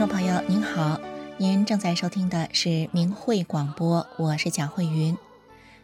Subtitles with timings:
[0.00, 0.98] 众朋友您好，
[1.36, 5.14] 您正在收听的是明慧广播，我是蒋慧云。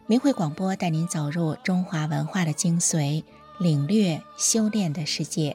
[0.07, 3.23] 明慧广播带您走入中华文化的精髓，
[3.59, 5.55] 领略修炼的世界。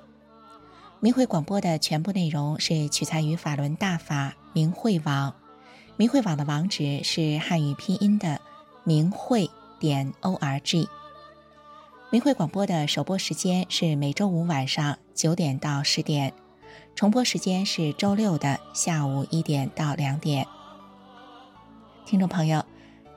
[1.00, 5.34] 明慧广播的全部内容是取材于法轮大法明慧网，
[5.98, 8.40] 明慧网的网址是汉语拼音的
[8.84, 10.88] 明慧点 o r g。
[12.12, 16.32] 明慧广播的首播时间是每周五晚上九点到十点。
[16.96, 20.46] 重播时间是周六的下午一点到两点。
[22.06, 22.64] 听众朋友，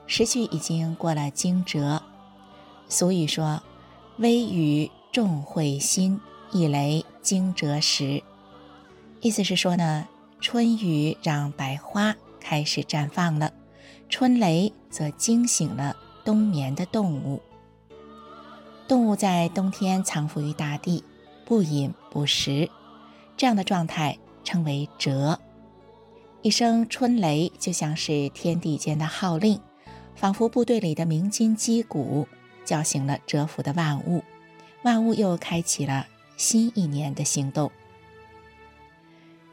[0.07, 2.01] 时序已经过了惊蛰，
[2.87, 3.61] 俗语说
[4.17, 6.19] ：“微雨众会心，
[6.51, 8.23] 一雷惊蛰时。”
[9.21, 10.07] 意思是说呢，
[10.39, 13.51] 春雨让百花开始绽放了，
[14.09, 17.41] 春雷则惊醒了冬眠的动物。
[18.87, 21.03] 动物在冬天藏伏于大地，
[21.45, 22.69] 不饮不食。
[23.37, 25.37] 这样的状态称为蛰。
[26.41, 29.59] 一声春雷就像是天地间的号令，
[30.15, 32.27] 仿佛部队里的鸣金击鼓，
[32.63, 34.23] 叫醒了蛰伏的万物，
[34.83, 36.05] 万物又开启了
[36.37, 37.71] 新一年的行动。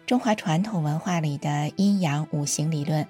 [0.05, 3.08] 中华传统文化里的阴阳五行理论，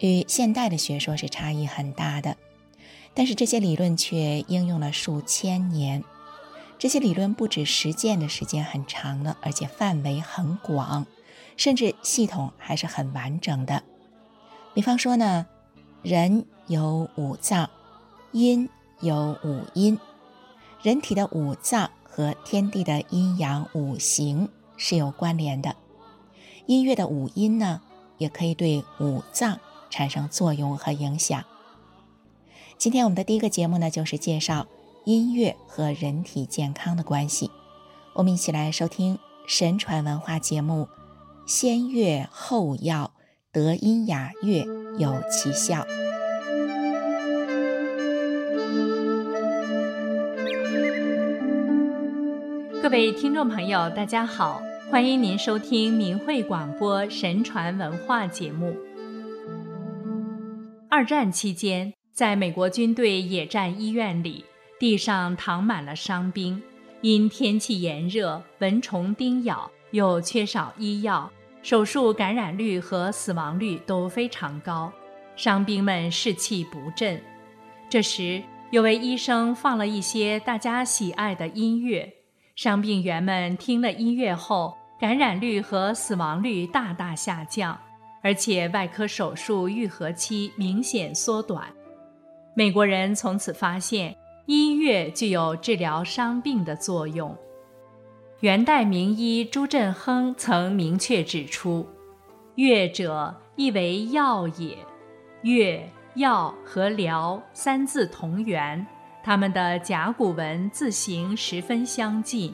[0.00, 2.36] 与现代的学说是差异很大的，
[3.14, 6.04] 但是这些理论却应用了数千年。
[6.82, 11.06] 这些理论不止实践的时间很长了，而且范围很广，
[11.56, 13.84] 甚至系统还是很完整的。
[14.74, 15.46] 比方说呢，
[16.02, 17.70] 人有五脏，
[18.32, 19.96] 阴有五阴，
[20.82, 25.76] 人体的五脏和天地的阴阳五行是有关联的。
[26.66, 27.80] 音乐的五音呢，
[28.18, 31.44] 也可以对五脏产生作用和影响。
[32.76, 34.66] 今天我们的第一个节目呢，就是介绍。
[35.04, 37.50] 音乐和人体健康的关系，
[38.14, 40.84] 我们一起来收听神传文化节目
[41.44, 43.12] 《先乐后药，
[43.50, 44.64] 德音雅乐
[44.98, 45.80] 有奇效》。
[52.80, 58.72] 各位听众朋友，大家好，欢迎您收听明慧广播神传文化节目。
[60.88, 64.44] 二战期间，在美国军队野战医院里。
[64.82, 66.60] 地上躺满了伤兵，
[67.02, 71.30] 因天气炎热、蚊虫叮咬，又缺少医药，
[71.62, 74.92] 手术感染率和死亡率都非常高，
[75.36, 77.22] 伤兵们士气不振。
[77.88, 82.12] 这时，有位医生放了一些大家喜爱的音乐，
[82.56, 87.78] 伤病员们听了音乐后，感染率和死亡率大大下降，
[88.20, 91.68] 而且外科手术愈合期明显缩短。
[92.56, 94.16] 美国人从此发现。
[94.46, 97.36] 音乐具有治疗伤病的作用。
[98.40, 101.86] 元代名医朱振亨曾明确指出
[102.56, 104.76] ：“乐者，亦为药也。
[105.42, 108.84] 乐、药和疗三字同源，
[109.22, 112.52] 他们的甲骨文字形十分相近。”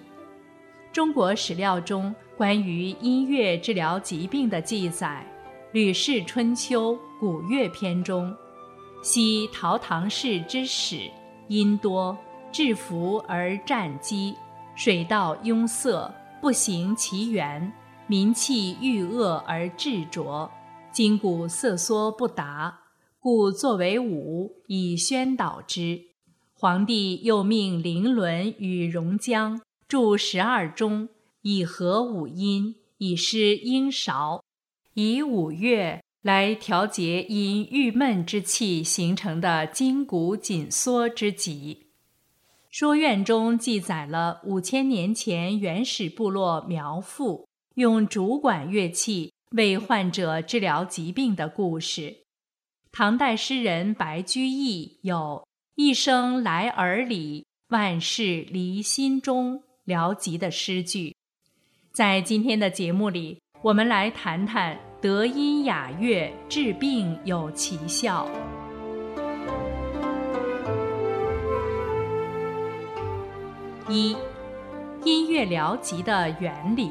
[0.92, 5.24] 中国史料中关于音乐治疗疾病的记载，
[5.72, 8.36] 《吕氏春秋·古乐篇》中，
[9.02, 11.10] 昔陶唐氏之始。
[11.48, 12.16] 阴多，
[12.52, 14.36] 制服而战机，
[14.74, 17.72] 水道壅塞，不行其源；
[18.06, 20.50] 民气郁恶而滞浊，
[20.92, 22.80] 筋骨瑟缩不达，
[23.18, 26.02] 故作为武以宣导之。
[26.52, 31.08] 皇帝又命凌伦与荣江著十二钟，
[31.42, 34.42] 以和五音，以施阴韶，
[34.94, 36.02] 以五乐。
[36.28, 41.86] 来调节因郁闷之气形成的筋骨紧缩之疾。
[42.68, 52.18] 说院中记载了五千年前原始部落苗阜用竹管乐器为患者治疗疾病的故事。
[52.92, 61.16] 唐代诗人白居易有“一声来耳里，万事离心中”疗疾的诗句。
[61.90, 64.87] 在今天的节目里，我们来谈谈。
[65.00, 68.28] 德音雅乐治病有奇效。
[73.88, 74.16] 一、
[75.04, 76.90] 音乐疗疾的原理。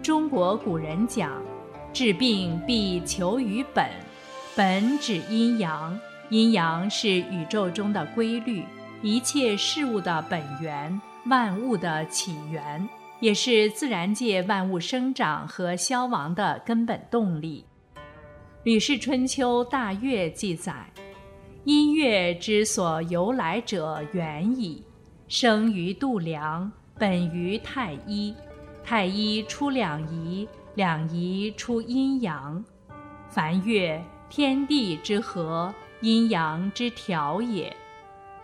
[0.00, 1.42] 中国古人讲，
[1.92, 3.84] 治病必求于本，
[4.54, 5.98] 本指阴阳，
[6.28, 8.64] 阴阳是宇宙中的规律，
[9.02, 12.88] 一切事物的本源，万物的起源。
[13.20, 17.64] 也是自然界万物生长和消亡的根本动力。
[18.62, 20.72] 《吕氏春秋·大乐》记载
[21.64, 24.84] ：“音乐之所由来者远矣，
[25.26, 28.34] 生于度量，本于太一。
[28.84, 32.64] 太一出两仪，两仪出阴阳。
[33.28, 37.76] 凡乐，天地之和，阴阳之调也。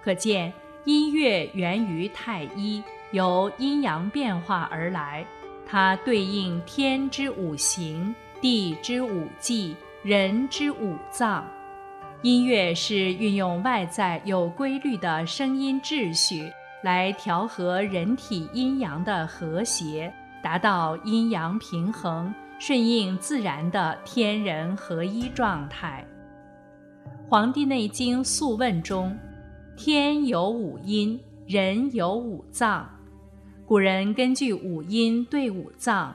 [0.02, 0.52] 可见
[0.84, 2.82] 音乐源于太一，
[3.14, 5.24] 由阴阳变化而来，
[5.64, 11.46] 它对应天之五行、地之五季、人之五脏。
[12.22, 16.52] 音乐是运用外在有规律的声音秩序
[16.82, 20.12] 来调和人体阴阳的和谐，
[20.42, 26.04] 达到阴阳平衡、顺应自然的天人合一状态。
[27.28, 29.16] 《黄帝内经·素问》中
[29.78, 32.90] ：“天有五阴，人有五脏。”
[33.66, 36.14] 古人根据五音对五脏，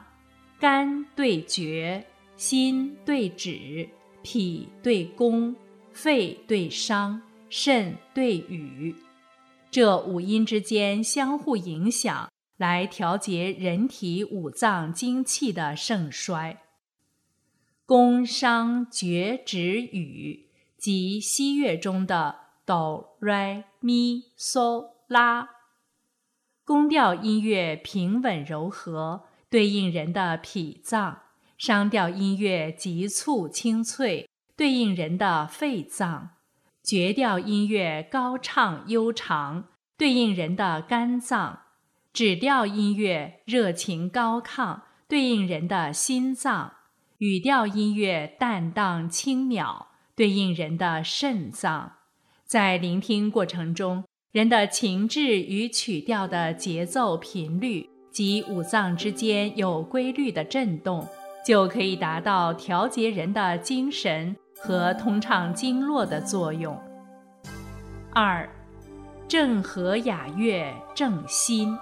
[0.60, 2.06] 肝对厥，
[2.36, 3.88] 心对止，
[4.22, 5.54] 脾对宫。
[5.92, 7.20] 肺对伤，
[7.50, 8.94] 肾对羽，
[9.72, 16.62] 这五音之间相互影响，来调节人体五脏精气的盛衰。
[17.84, 20.46] 宫商角徵羽，
[20.78, 25.59] 即西乐中的哆、来、咪、嗦、拉。
[26.70, 31.22] 宫调音乐平稳柔和，对应人的脾脏；
[31.58, 34.28] 商调音乐急促清脆。
[34.56, 36.36] 对应人的肺脏，
[36.84, 39.64] 绝调音乐高畅悠长；
[39.98, 41.62] 对应人的肝脏，
[42.12, 46.74] 指调音乐热情高亢；对应人的心脏，
[47.18, 51.94] 语调音乐淡荡轻渺；对应人的肾脏。
[52.44, 61.04] 在聆听过程中，人的情志与曲调的节奏频率及五脏之间有规律的震动，
[61.44, 64.36] 就可以达到调节人的精神。
[64.62, 66.78] 和通畅经络的作用。
[68.12, 68.46] 二，
[69.26, 71.74] 正和雅乐正心。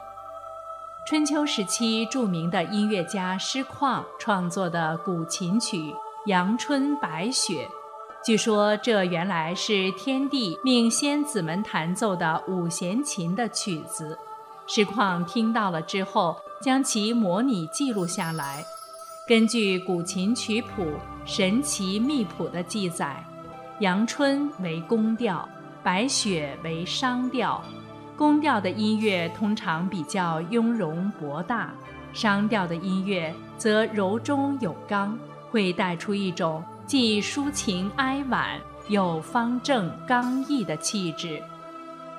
[1.09, 5.77] 春秋时期著名的音乐家师旷创作的古琴曲
[6.27, 7.67] 《阳春白雪》，
[8.29, 14.19] 据说这原来是天帝命仙子们弹奏的五弦琴的曲子。
[14.67, 18.63] 师旷听到了之后，将其模拟记录下来。
[19.27, 20.83] 根据古琴曲谱
[21.25, 23.25] 《神奇秘谱》的记载，
[23.79, 25.49] 阳春为宫调，
[25.83, 27.65] 白雪为商调。
[28.15, 31.73] 宫调的音乐通常比较雍容博大，
[32.13, 35.19] 商调的音乐则柔中有刚，
[35.51, 38.59] 会带出一种既抒情哀婉
[38.89, 41.39] 又方正刚毅的气质。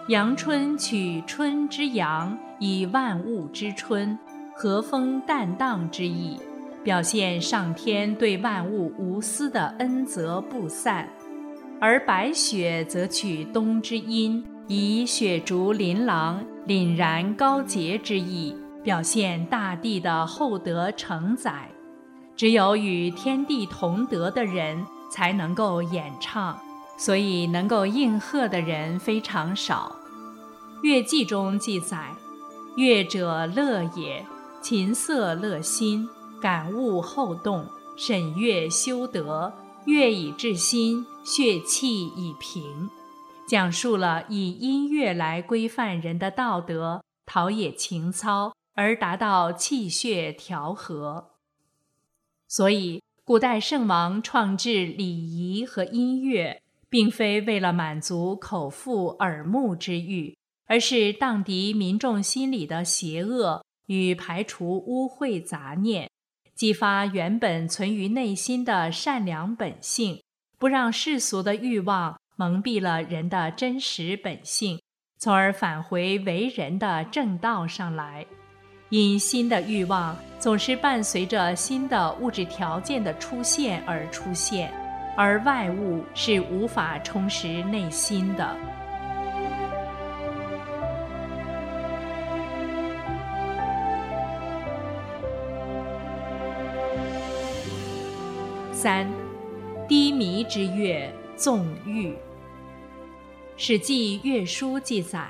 [0.09, 4.15] 阳春取春之阳，以万物之春，
[4.55, 6.39] 和风淡荡之意。
[6.83, 11.09] 表现上天对万物无私的恩泽不散，
[11.81, 21.67] 而白雪则取冬之阴，以雪竹琳琅、凛然高洁之意，表现大地的厚德承载。
[22.39, 26.57] 只有与天地同德的人才能够演唱，
[26.97, 29.93] 所以能够应和的人非常少。
[30.81, 32.15] 《乐记》中记载
[32.77, 34.25] ：“乐者乐也，
[34.61, 36.07] 琴瑟乐心。”
[36.41, 37.65] 感悟后动，
[37.97, 39.51] 审阅修德，
[39.83, 42.89] 乐以治心，血气以平，
[43.49, 51.31] 讲述了以音乐来规范人的道德，陶冶情操，而达到气血调和。
[52.49, 66.09] 所以，古代圣王创制礼仪和音乐，并非为了满足口腹耳目之欲，而是荡涤民众心里的邪恶与排除污秽杂念。
[66.55, 70.21] 激发原本存于内心的善良本性，
[70.57, 74.81] 不让世俗的欲望蒙蔽了人的真实本性，
[75.19, 78.25] 从而返回为人的正道上来。
[78.89, 84.73] 因新的欲望总是伴随着新的物质条件的出现而出现，
[85.15, 88.57] 而外物是无法充实内心的。
[98.73, 99.07] 三，
[99.87, 102.07] 低迷之月纵欲。
[103.55, 105.29] 《史记·乐书》记载，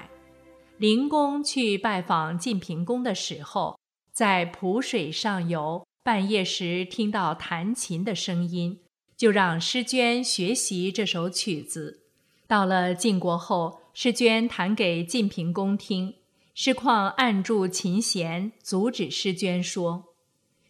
[0.80, 3.78] 灵公去拜访晋平公的时候，
[4.14, 8.80] 在濮水上游，半夜时听到弹琴的声音，
[9.18, 12.04] 就让诗娟学习这首曲子。
[12.48, 16.14] 到了晋国后，诗娟弹给晋平公听，
[16.56, 20.06] 师旷按住琴弦，阻止诗娟说：“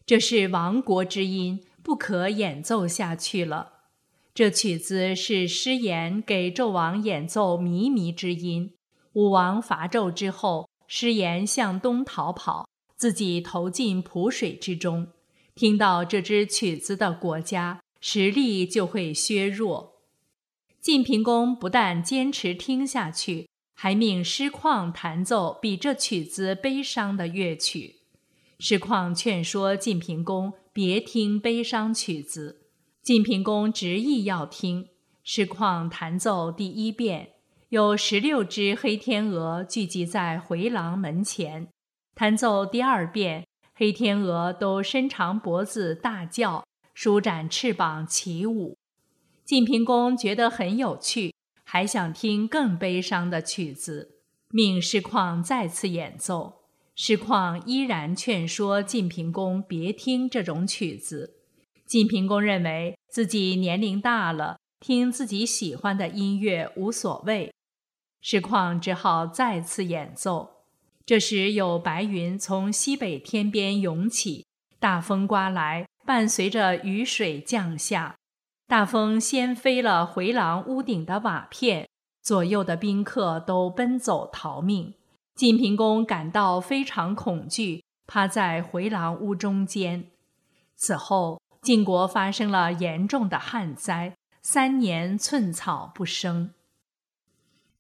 [0.08, 3.74] 这是亡国之音。”不可演奏下去了。
[4.34, 8.74] 这曲子是师言给纣王演奏靡靡之音。
[9.14, 15.08] 武王伐纣之后，师言向东逃跑，自己投进濮水之中。
[15.56, 19.96] 听到这支曲子的国家实力就会削弱。
[20.80, 27.98] 晋平公不但坚持听下去，还命师旷弹奏比这曲子悲伤的乐曲。
[28.60, 32.62] 师旷劝说晋平公别听悲伤曲子，
[33.02, 34.88] 晋平公执意要听。
[35.24, 37.34] 师旷弹奏第一遍，
[37.70, 41.68] 有十六只黑天鹅聚集在回廊门前。
[42.16, 43.46] 弹奏第二遍，
[43.76, 48.76] 黑天鹅都伸长脖子大叫，舒展翅膀起舞。
[49.46, 51.32] 晋平公觉得很有趣，
[51.64, 54.16] 还想听更悲伤的曲子，
[54.50, 56.64] 命师旷再次演奏。
[56.96, 61.36] 师旷依然劝说晋平公别听这种曲子。
[61.86, 67.54] 晋平公认为自己年龄大了，听自己喜欢的音乐无所谓。
[68.22, 70.64] 石旷只好再次演奏。
[71.06, 74.46] 这时有白云从西北天边涌起，
[74.80, 78.16] 大风刮来，伴随着雨水降下。
[78.68, 81.90] 大风掀飞了回廊屋顶的瓦片，
[82.22, 84.94] 左右的宾客都奔走逃命。
[85.34, 90.12] 晋平公感到非常恐惧，趴在回廊屋中间。
[90.76, 96.52] 此后，晋国发生了严重的旱灾，三年寸草不生。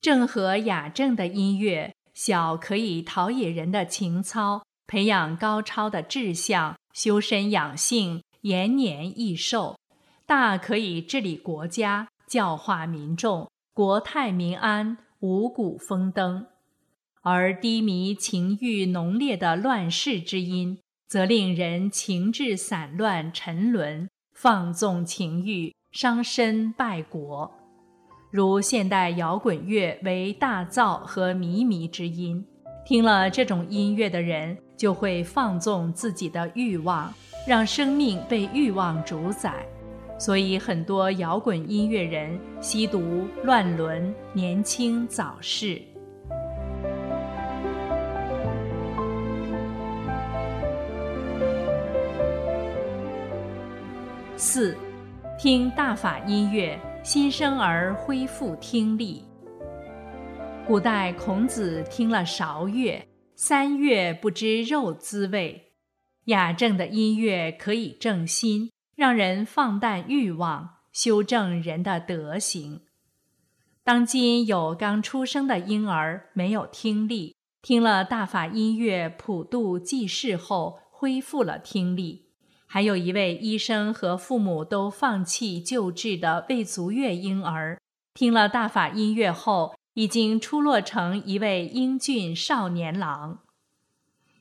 [0.02, 9.76] 郑和雅正的音乐，小可以陶冶人的情操，培养高超的志向，修身养性，延年益寿；
[10.26, 16.48] 大可以治理国家，教化民众，国泰民安，五谷丰登。
[17.22, 20.80] 而低迷情欲浓烈的乱世之音，
[21.10, 27.59] 则令人情志散乱沉沦，放纵情欲，伤身败国。
[28.32, 32.46] 如现代摇滚乐为大噪和靡靡之音，
[32.86, 37.12] 听了这种音乐的人就会放纵自己的欲望，
[37.48, 39.66] 让生命被欲望主宰。
[40.20, 45.82] 所以很多摇滚音乐人吸毒、乱伦、年轻早逝。
[54.36, 54.78] 四，
[55.40, 59.24] 听大法音乐，新生儿恢复听力。
[60.68, 65.72] 古代孔子听了韶乐，三月不知肉滋味。
[66.26, 72.82] 雅正的音乐可以正心，让人放淡欲望，修正人的德行。
[73.84, 82.29] 当今有刚出生的婴儿没有听力，听了大法音乐普度济世后，恢复了听力。
[82.72, 87.80] 还有一位医生和父母都放弃救治的未足月婴儿，
[88.14, 93.40] 听了大法音乐后，已经出落成一位英俊少年郎。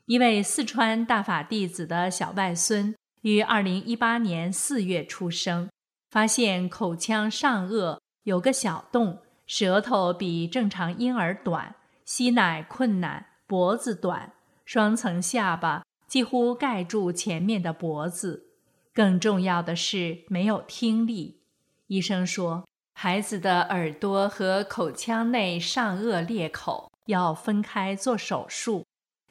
[0.05, 5.67] 一位四川大法弟子的小外孙于二零一八年四月出生，
[6.11, 11.73] 发现口腔上颚有个小洞，舌头比正常婴儿短，
[12.05, 14.33] 吸奶困难，脖子短，
[14.65, 15.81] 双层下巴。
[16.09, 18.47] 几乎盖住前面的脖子，
[18.93, 21.39] 更重要的是没有听力。
[21.85, 28.85] 医生说，孩子的耳朵和口腔内上颚裂口要分开做手术，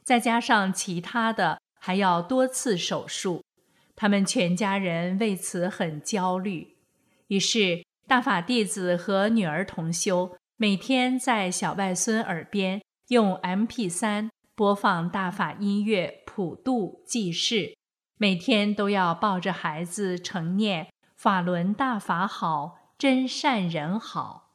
[0.05, 3.43] 再加上其他的，还要多次手术。
[3.97, 6.77] 他们全家人为此很焦虑。
[7.27, 16.23] 于是，大法弟子和女儿同修每天在小外孙耳边用 MP3 播放大法音乐。
[16.39, 17.77] 普度济世，
[18.17, 20.87] 每天都要抱着孩子成念
[21.19, 24.53] “法轮大法好，真善人好”。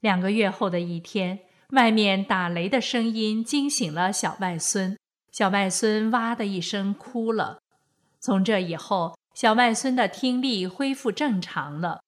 [0.00, 1.40] 两个月后的一天，
[1.72, 4.96] 外面打雷的声音惊醒了小外孙，
[5.30, 7.58] 小外孙哇的一声哭了。
[8.18, 12.00] 从这以后，小外孙的听力恢复正常了。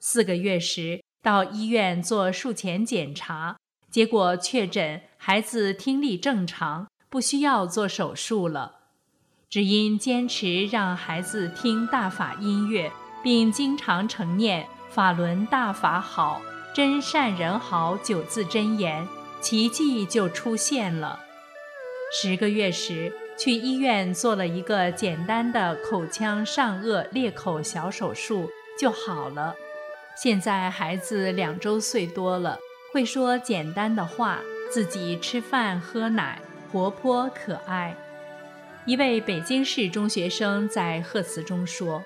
[0.00, 3.58] 四个月时，到医院做术前检查，
[3.90, 6.88] 结果确诊孩子听力正常。
[7.16, 8.72] 不需要做手术了，
[9.48, 12.92] 只因坚持让孩子听大法音乐，
[13.24, 16.42] 并经常承念“法轮大法好，
[16.74, 19.08] 真善人好”九字真言，
[19.40, 21.20] 奇迹就出现了。
[22.20, 29.54] 十个月时，去医院做了一个简单的口腔上颚裂口小手术就好了。
[30.14, 32.58] 现在孩子两周岁多了，
[32.92, 36.42] 会说简单的话，自己吃饭喝奶。
[36.76, 37.96] 活泼可爱。
[38.84, 42.04] 一位北京市中学生在贺词中说：“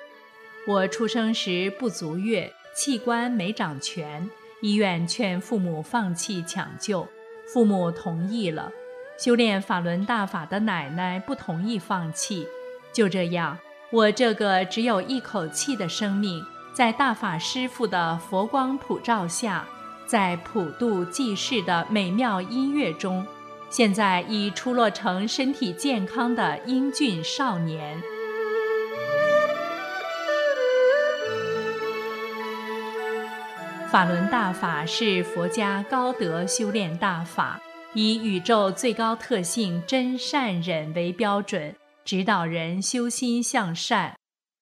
[0.64, 4.30] 我出生时不足月，器官没长全，
[4.62, 7.08] 医院劝父母放弃抢救，
[7.52, 8.70] 父母同意了。
[9.18, 12.46] 修炼法轮大法的奶奶不同意放弃，
[12.92, 13.58] 就这样，
[13.90, 19.66] 我这个只有一口气的生命，在大法师父的佛光普照下，
[20.06, 23.26] 在普度济世的美妙音乐中，
[23.70, 28.02] 现在已出落成身体健康的英俊少年。
[33.90, 37.60] 法轮大法是佛家高德修炼大法，
[37.94, 41.74] 以宇宙最高特性真善忍为标准，
[42.04, 44.16] 指导人修心向善。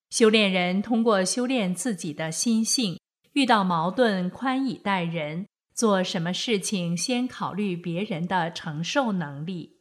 [0.09, 2.99] 修炼人通过修炼自己的心性，
[3.33, 5.45] 遇到矛盾宽以待人，
[5.79, 9.77] 做什么事情先考虑别人的承受能力，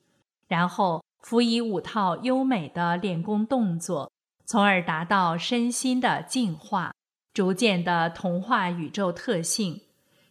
[0.47, 4.13] 然后辅以五套优美的练功动作，
[4.47, 6.93] 从而达到身心的净化。
[7.35, 9.81] 逐渐的同化宇宙特性，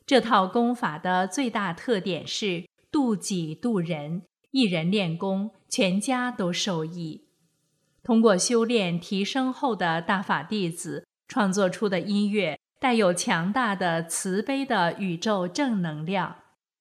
[0.05, 4.21] 这套功法的最大特点是度己度人，
[4.51, 7.25] 一人练功，全家都受益。
[8.01, 16.35] 通过修炼提升后的大法弟子创作出的音乐，带有强大的慈悲的宇宙正能量，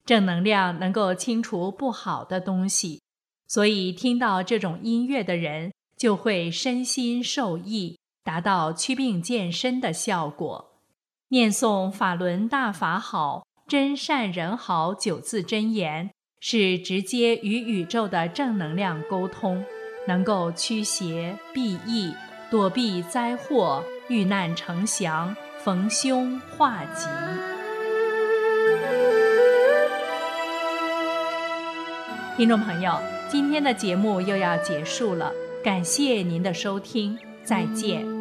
[0.05, 3.03] 正能量能够清除不好的东西，
[3.47, 7.99] 所以听到这种音乐的人就会身心受益。
[8.27, 10.73] 达到祛病健身的效果。
[11.29, 16.11] 念诵“法轮大法好，真善人好”九字真言，
[16.41, 19.65] 是直接与宇宙的正能量沟通，
[20.09, 22.13] 能够驱邪避疫、
[22.51, 27.09] 躲避灾祸、遇难成祥、逢凶化吉。
[32.37, 32.97] 听众朋友，
[33.29, 35.33] 今天的节目又要结束了，
[35.65, 38.16] 感谢您的收听，再见。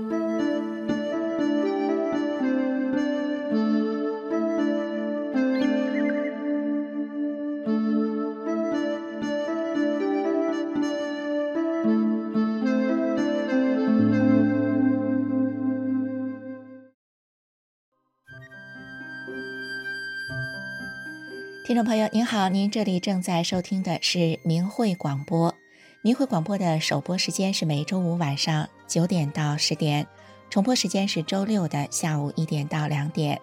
[21.76, 25.54] 听众朋友您好，您这里正在收听的是明慧广播。
[26.02, 30.08] 明慧广播的首播时间是每周五晚上九点到十点，
[30.50, 33.42] 重播时间是周六的下午一点到两点。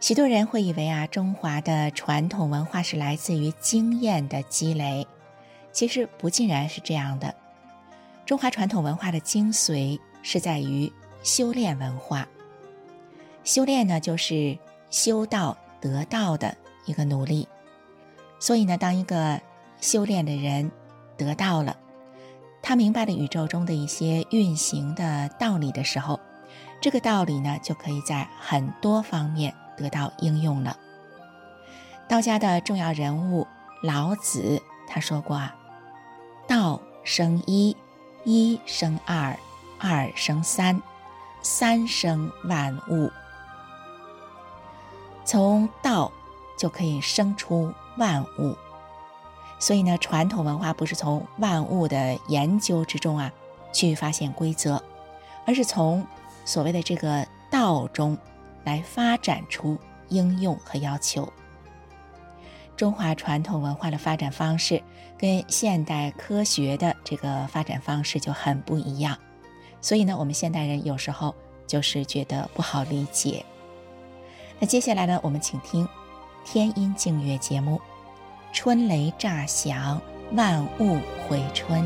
[0.00, 5.06] 许多人会以为啊，中华的传统文化是来自于经验的积累，
[5.70, 7.32] 其实不尽然是这样的。
[8.24, 12.26] 中华传统文化的精髓是在于修炼文化。
[13.44, 14.58] 修炼呢，就是
[14.90, 15.56] 修道。
[15.86, 17.46] 得到的一个努力，
[18.40, 19.40] 所以呢，当一个
[19.80, 20.72] 修炼的人
[21.16, 21.76] 得到了，
[22.60, 26.18] 他明白了宇宙中的一些运行的道理的时候，
[26.80, 30.76] 这个道理呢，就可以在很多方面得到应用了。
[32.08, 33.46] 道家的重要人物
[33.82, 35.54] 老子他说过啊
[36.48, 37.76] ：“道生一，
[38.24, 39.38] 一生二，
[39.78, 40.82] 二生三，
[41.42, 43.08] 三生万物。”
[45.26, 46.10] 从道
[46.56, 48.56] 就可以生出万物，
[49.58, 53.30] 所以呢，传统文化不是从万物的研究之中啊
[53.72, 54.80] 去发现规则，
[55.44, 56.06] 而是从
[56.44, 58.16] 所谓的这个道中
[58.62, 59.76] 来发展出
[60.08, 61.30] 应用和要求。
[62.76, 64.80] 中华传统文化的发展方式
[65.18, 69.18] 跟现代科学的这个发展方式就很不一样，
[69.80, 71.34] 所以呢，我们现代人有时候
[71.66, 73.44] 就是觉得不好理解。
[74.58, 75.86] 那接下来呢，我们请听
[76.44, 77.76] 天音净月节目，
[78.52, 80.00] 《春雷乍响，
[80.32, 81.82] 万物回春》。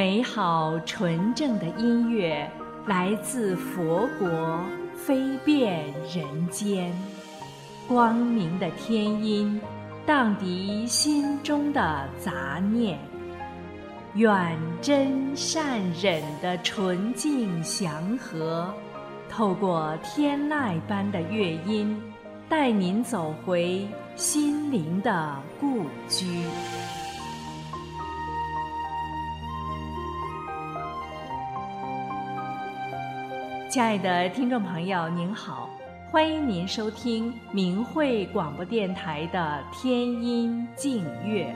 [0.00, 2.50] 美好纯正的音乐
[2.86, 4.64] 来自佛国，
[4.96, 6.90] 飞遍人间。
[7.86, 9.60] 光明的天音，
[10.06, 12.98] 荡涤心中的杂念。
[14.14, 18.72] 远真善忍的纯净祥和，
[19.28, 21.94] 透过天籁般的乐音，
[22.48, 23.86] 带您走回
[24.16, 26.42] 心灵的故居。
[33.70, 35.70] 亲爱的听众朋友，您好，
[36.10, 41.54] 欢迎您收听明慧广播电台的天音静月。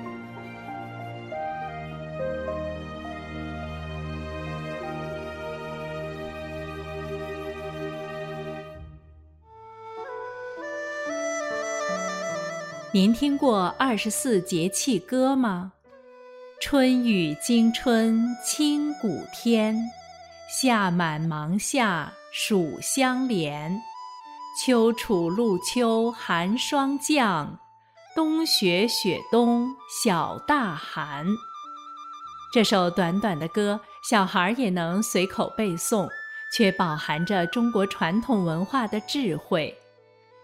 [12.93, 15.73] 您听过二十四节气歌吗？
[16.61, 19.77] 春雨惊春清谷天。
[20.47, 23.83] 夏满芒夏暑相连，
[24.63, 27.59] 秋处露秋寒霜降，
[28.15, 31.27] 冬雪雪冬小大寒。
[32.53, 33.81] 这首短短的歌，
[34.11, 36.07] 小孩也能随口背诵，
[36.53, 39.75] 却饱含着中国传统文化的智慧。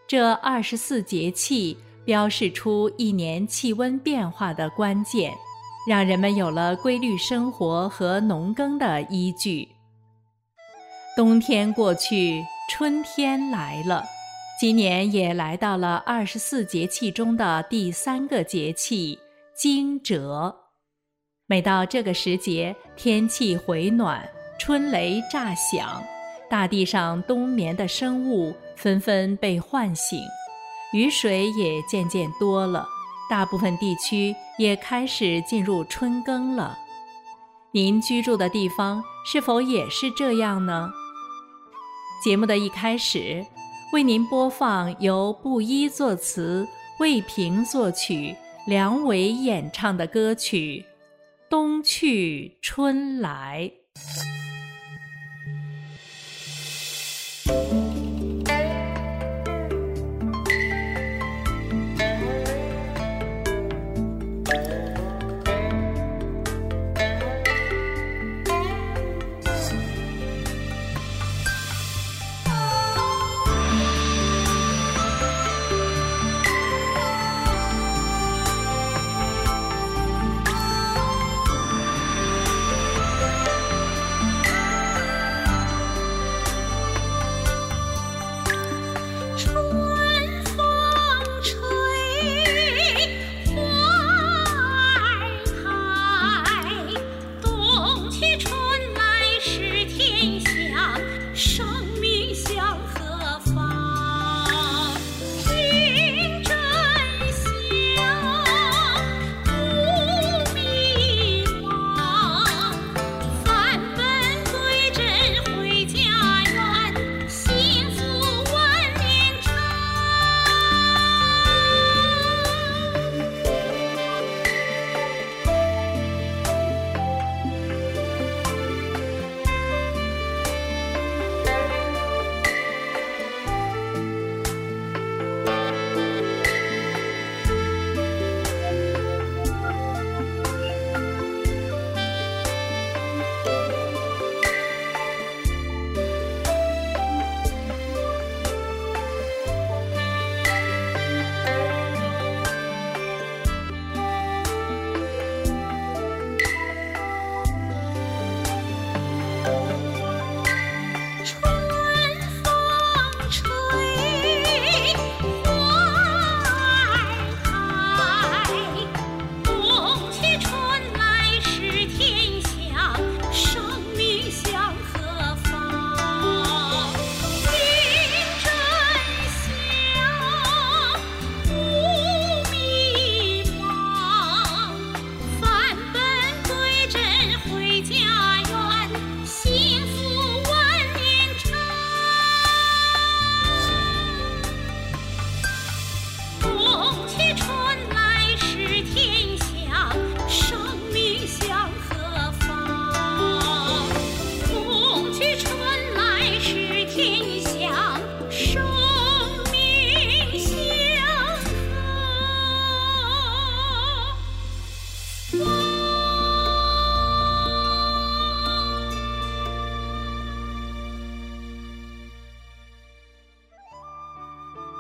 [0.09, 5.35] 这二十四节气标示出一年气温变化的关键，
[5.87, 9.69] 让人们有了规律生活和农耕的依据。
[11.17, 14.07] 冬天过去，春天来了，
[14.61, 19.19] 今年也来到了二十四节气中的第三个节气
[19.55, 20.55] 惊蛰。
[21.47, 26.01] 每到这个时节，天气回暖，春雷炸响，
[26.49, 30.21] 大地上冬眠的生物纷纷被唤醒，
[30.93, 32.87] 雨水也渐渐多了，
[33.29, 36.79] 大部分地区也开始进入春耕了。
[37.73, 40.91] 您居住的地方是否也是这样呢？
[42.23, 43.43] 节目的一开始，
[43.95, 50.85] 为您播放由布衣作词、魏平作曲、梁伟演唱的歌曲。
[51.49, 53.71] 冬去春来。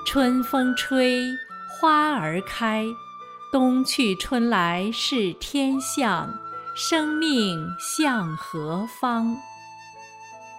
[0.04, 1.24] 春风吹，
[1.68, 2.84] 花儿开，
[3.52, 6.34] 冬去春来是天象，
[6.74, 9.36] 生命向何方？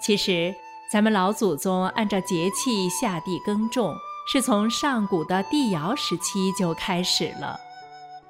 [0.01, 0.55] 其实，
[0.89, 3.93] 咱们老祖宗按照节气下地耕种，
[4.25, 7.59] 是从上古的帝尧时期就开始了。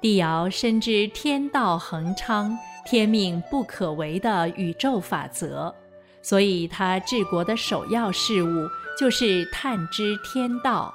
[0.02, 5.72] 帝尧深知天道恒昌、天命不可违的宇宙法则，
[6.20, 10.92] 所以他治国的首要事务就是探知天道。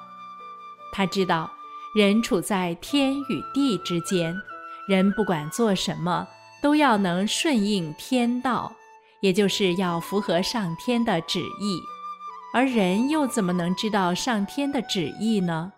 [0.92, 1.50] 他知道，
[1.96, 4.36] 人处在天与地之间，
[4.90, 6.28] 人不管做什么，
[6.62, 8.74] 都要能顺应天道，
[9.22, 11.80] 也就是要符合上天的旨意。
[12.54, 15.72] 而人又怎么能知道上天的旨意呢？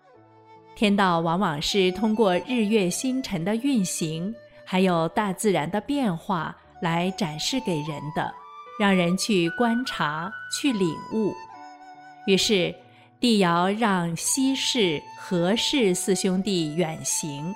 [0.79, 8.33] 天道往往是通过日月星辰的运行，还有大自然的变化来展示给人的，
[8.79, 11.33] 让人去观察、去领悟。
[12.25, 12.73] 于是，
[13.19, 17.53] 帝尧让西氏、何氏四兄弟远行，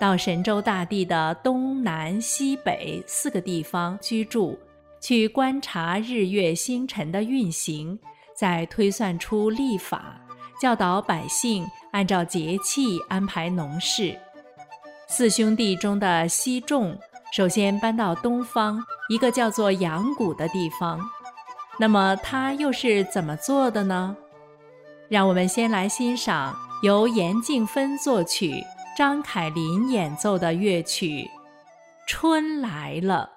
[0.00, 4.58] 到神州大地的东南西北四个地方居住。
[5.00, 7.96] 去观察日月星辰的运行，
[8.34, 10.20] 再推算出历法，
[10.60, 14.18] 教导百姓按照节气安排农事。
[15.06, 16.98] 四兄弟中的西仲，
[17.32, 21.00] 首先搬到东方一个叫做阳谷的地方。
[21.78, 24.16] 那么他又是怎么做的呢？
[25.08, 28.64] 让我们先来欣赏由严静芬作曲、
[28.96, 31.22] 张凯林演奏的乐曲
[32.08, 33.30] 《春来了》。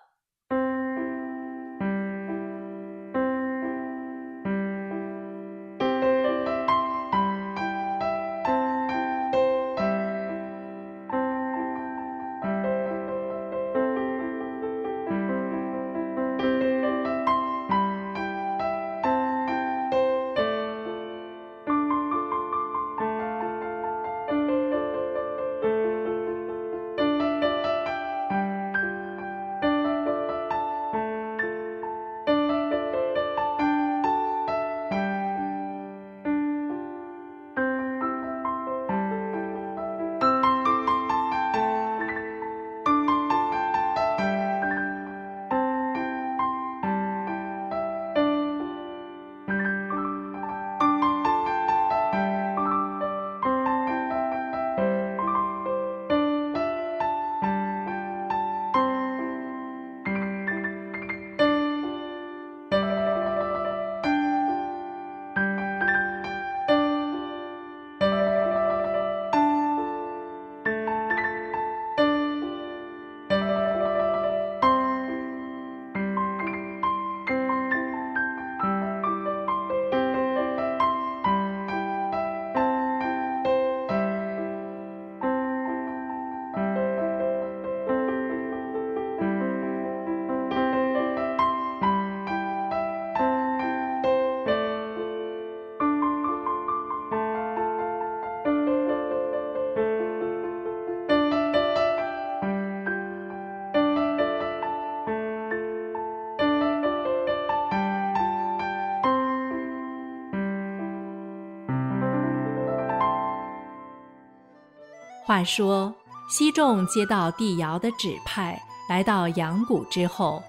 [115.27, 115.93] 话说，
[116.29, 120.41] 西仲接到帝尧的指派，来到阳谷之后，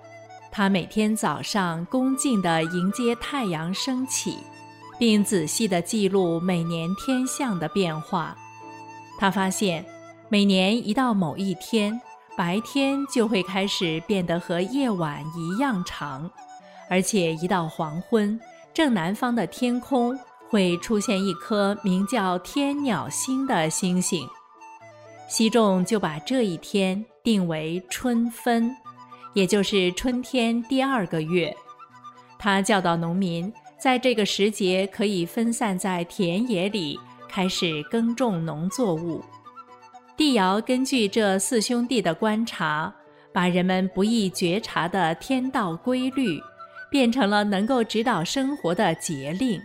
[0.52, 4.38] 他每天早上恭敬地迎接太阳升起，
[4.96, 8.36] 并仔细地记录每年天象的变化。
[9.18, 9.84] 他发现，
[10.28, 12.00] 每年一到某一天，
[12.36, 16.30] 白天就会开始变得和夜晚一样长，
[16.88, 18.38] 而且一到黄昏，
[18.72, 20.16] 正南方的天空
[20.48, 24.24] 会出现一颗名叫天鸟星的星星。
[25.28, 28.74] 西仲就把这一天定为春分，
[29.34, 31.54] 也就是春天第二个月。
[32.38, 39.22] 他教导农民，在这个时节可以分散在田野里开始耕种农作物。
[40.16, 42.92] 帝尧根据这四兄弟的观察，
[43.30, 46.40] 把人们不易觉察的天道规律，
[46.90, 49.60] 变成了能够指导生活的节令，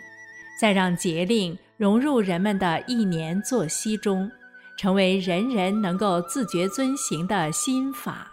[0.60, 4.30] 再让节令融入人们的一年作息中。
[4.78, 8.32] 成为人人能够自觉遵行的心法。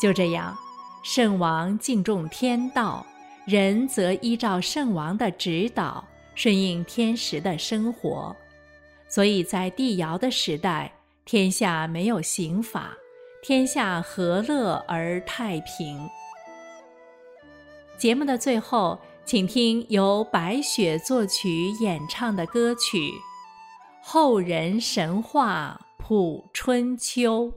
[0.00, 0.56] 就这样，
[1.02, 3.06] 圣王敬重天道，
[3.46, 8.34] 人则依照圣王的指导，顺应天时的生活。
[9.08, 10.92] 所以在帝尧的时代，
[11.24, 12.96] 天下没有刑法，
[13.42, 16.08] 天下和乐而太平。
[17.98, 23.12] 节目的最后，请听由白雪作曲演唱的歌曲。
[24.04, 27.52] 后人神话谱春秋。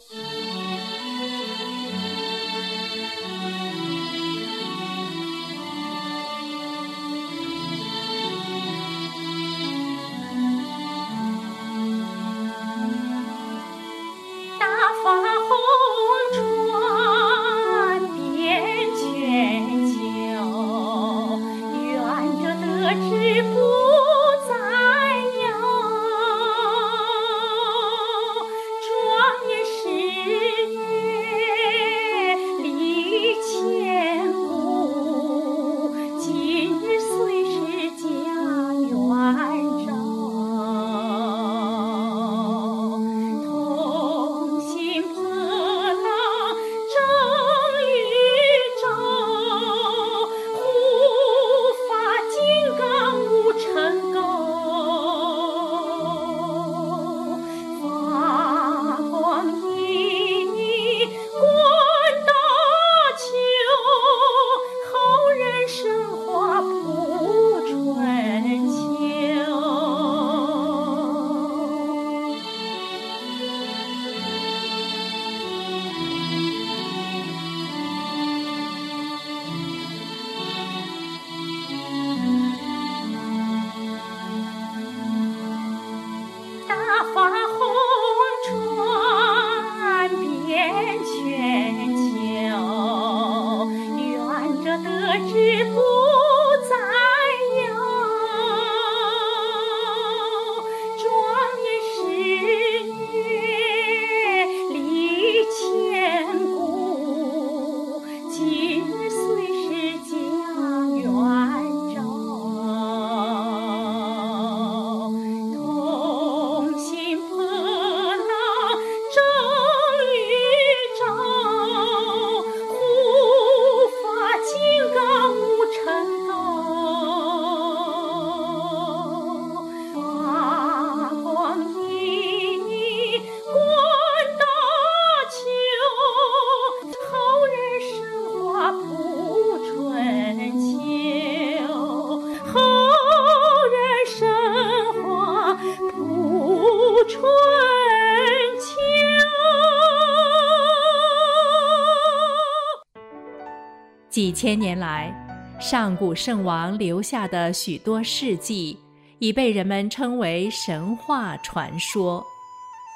[154.36, 155.16] 千年来，
[155.62, 158.78] 上古圣王留下的许多事迹，
[159.18, 162.22] 已被人们称为神话传说。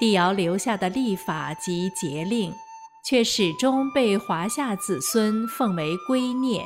[0.02, 2.52] 帝尧留下的历法及节令，
[3.06, 6.62] 却始终被华夏子孙奉为圭臬。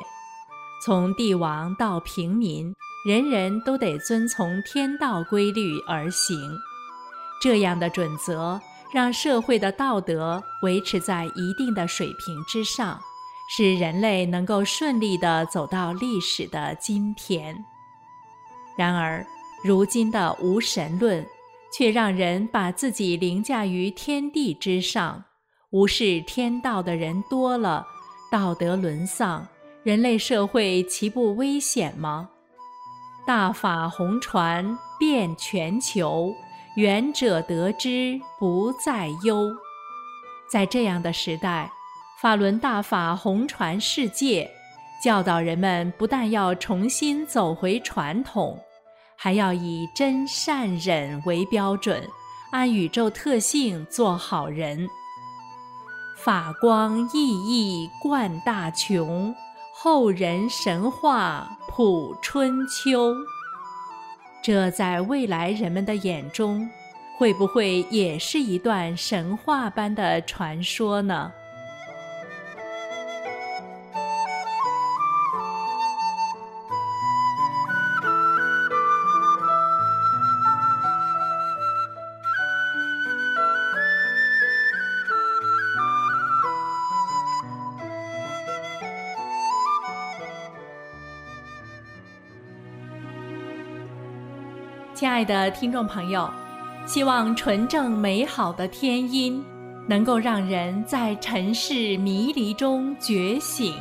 [0.84, 2.74] 从帝王到平民，
[3.08, 6.36] 人人都得遵从天道规律而行。
[7.40, 8.60] 这样的准则，
[8.92, 13.00] 让社会的道德维持在一定的水平之上，
[13.50, 17.64] 使人类能够顺利地走到历史的今天。
[18.76, 19.26] 然而，
[19.64, 21.26] 如今的无神论，
[21.72, 25.24] 却让人把自己凌驾于天地之上，
[25.72, 27.86] 无视天道的人多了，
[28.32, 29.48] 道德沦丧。
[29.84, 32.30] 人类社会岂不危险吗？
[33.26, 36.34] 大法红传遍全球，
[36.76, 39.52] 远者得之不再忧。
[40.50, 41.72] 在这样的时代，
[42.24, 44.50] 法轮大法红传世界，
[45.04, 48.58] 教导人们不但要重新走回传统，
[49.18, 52.02] 还要以真善忍为标准，
[52.54, 54.88] 按宇宙特性做好人。
[56.16, 59.36] 法光熠熠贯大穹。
[59.76, 63.14] 后人神话谱春秋，
[64.42, 66.70] 这在未来人们的眼中，
[67.18, 71.30] 会不会也是一段神话般的传说呢？
[95.04, 96.30] 亲爱的听众朋友，
[96.86, 99.44] 希望纯正美好的天音
[99.86, 103.76] 能够让人在尘世迷离中觉醒，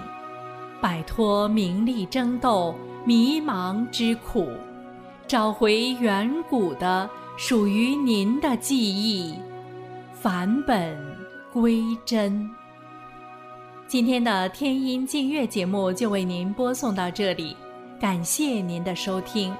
[0.80, 4.50] 摆脱名利争斗、迷茫之苦，
[5.28, 9.36] 找回远古的属于您的记忆，
[10.12, 10.98] 返本
[11.52, 12.50] 归真。
[13.86, 17.56] 今天的天音净月节目就为您播送到这里，
[18.00, 19.54] 感谢您的收听。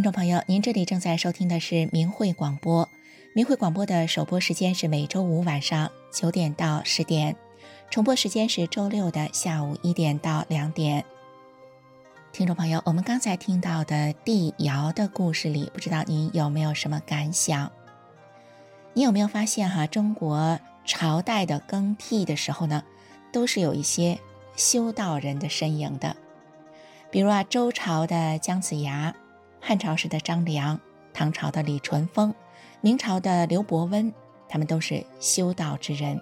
[0.00, 2.88] 听众朋友，您这里正在收听的是明慧广播。
[3.34, 7.36] 明慧广播的首播时间是每周五晚上九点到十点，
[7.90, 11.04] 重播时间是周六的下午一点到两点。
[12.32, 17.70] 听众朋友，我们刚才听到的帝尧的故事里，不知道您有没有什么感想？
[18.94, 22.82] 你有没有发现哈，中国朝代的更替的时候呢，
[23.30, 24.18] 都是有一些
[24.56, 26.16] 修道人的身影的，
[27.10, 29.14] 比如啊，周朝的姜子牙。
[29.60, 30.80] 汉朝时的张良，
[31.12, 32.34] 唐朝的李淳风，
[32.80, 34.12] 明朝的刘伯温，
[34.48, 36.20] 他们都是修道之人。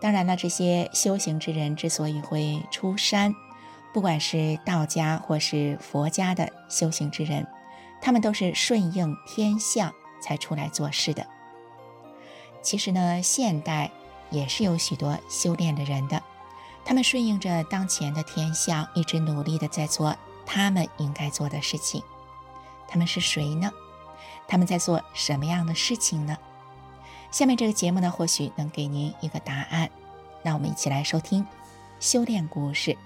[0.00, 3.34] 当然了，这些修行之人之所以会出山，
[3.92, 7.46] 不管是道家或是佛家的修行之人，
[8.00, 9.92] 他们都是顺应天象
[10.22, 11.26] 才出来做事的。
[12.62, 13.90] 其实呢，现代
[14.30, 16.22] 也是有许多修炼的人的，
[16.84, 20.16] 他们顺应着当前的天象，一直努力的在做。
[20.50, 22.02] 他们应该做的事情，
[22.88, 23.70] 他们是谁呢？
[24.48, 26.34] 他们在做什么样的事情呢？
[27.30, 29.90] 下面这个节目呢，或许能给您一个答案。
[30.42, 31.46] 那我们一起来收听
[32.00, 32.96] 修炼故事。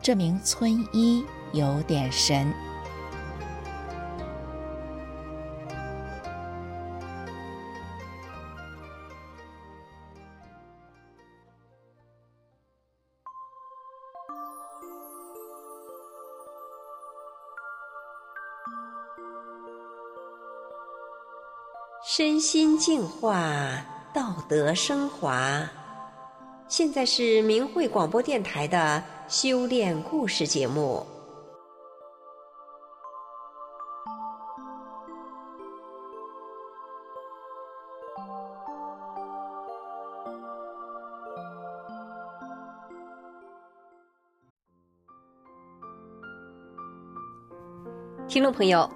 [0.00, 1.22] 这名村医
[1.52, 2.67] 有点神。
[22.18, 23.80] 身心净化，
[24.12, 25.62] 道德升华。
[26.66, 31.06] 现在是明慧广播电台的修炼故事节目。
[48.26, 48.90] 听众朋友，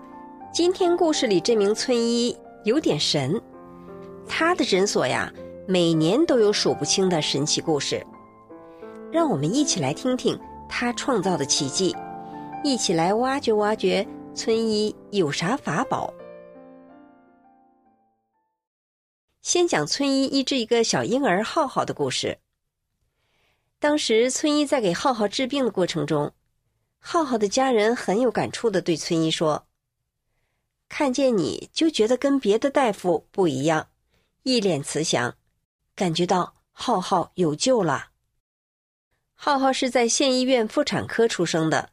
[0.53, 2.37] 今天故事里这名村医。
[2.65, 3.41] 有点神，
[4.29, 5.33] 他的诊所呀，
[5.67, 8.05] 每年都有数不清的神奇故事。
[9.11, 10.39] 让我们一起来听听
[10.69, 11.95] 他创造的奇迹，
[12.63, 16.13] 一起来挖掘挖掘村医有啥法宝。
[19.43, 22.39] 先讲村医医治一个小婴儿浩浩的故事。
[23.81, 26.33] 当时村医在给浩浩治病的过程中，
[27.01, 29.67] 浩浩的家人很有感触的对村医说
[30.95, 33.89] ：“看见你就觉得跟别的大夫不一样，
[34.43, 35.35] 一脸慈祥，
[35.95, 38.11] 感觉到浩浩有救了。”
[39.33, 41.89] 浩浩是在县医院妇产科出生的，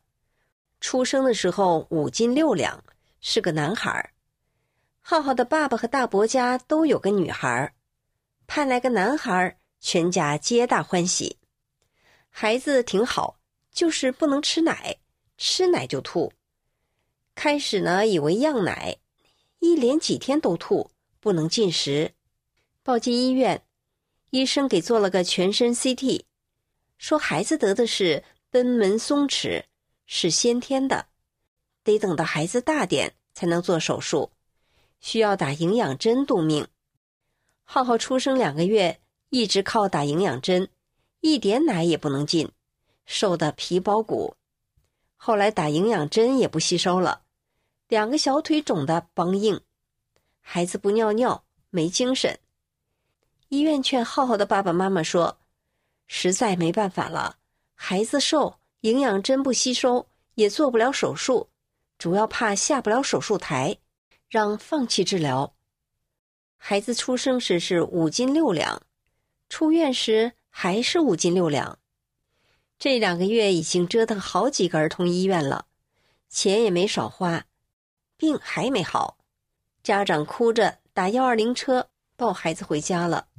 [0.81, 2.83] 出生的时候五斤六两，
[3.21, 4.11] 是个男孩。
[4.99, 7.73] 浩浩的爸爸和大伯家都有个女孩，
[8.47, 11.37] 盼来个男孩，全家皆大欢喜。
[12.29, 13.39] 孩子挺好，
[13.71, 14.97] 就是不能吃奶，
[15.37, 16.33] 吃奶就吐。
[17.39, 18.97] 开始呢，以为样奶，
[19.59, 22.11] 一连几天都吐，不能进食，
[22.83, 23.63] 抱进医院，
[24.31, 26.23] 医生给做了个全身 CT。
[26.97, 29.63] 说孩子得的是贲门松弛，
[30.05, 31.05] 是先天的，
[31.81, 34.31] 得等到孩子大点才能做手术，
[34.99, 36.67] 需要打营养针度命。
[37.63, 40.67] 浩浩出生两个月，一直靠打营养针，
[41.21, 42.51] 一点奶也不能进，
[43.05, 44.35] 瘦的皮包骨。
[45.15, 47.21] 后来打营养针也不吸收了，
[47.89, 49.59] 两个小腿肿的梆硬，
[50.39, 52.39] 孩子不尿尿，没精神。
[53.49, 55.37] 医院劝浩浩的爸爸妈妈说。
[56.11, 57.37] 实在没办法了，
[57.75, 61.49] 孩子瘦，营养针不吸收，也做不了手术，
[61.99, 63.77] 主要怕下不了手术台，
[64.27, 65.53] 让放弃治疗。
[66.57, 68.81] 孩子出生时是五斤六两，
[69.49, 71.77] 出院时还是五斤六两，
[72.79, 75.67] 这两个月已经折腾好几个儿童医院了，
[76.27, 77.45] 钱也没少花，
[78.19, 79.17] 病还没好，
[79.81, 83.29] 家长哭着打幺二零车抱孩子回家了。